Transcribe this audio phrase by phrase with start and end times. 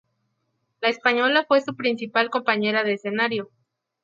[0.81, 3.51] La española fue su principal compañera de escenario.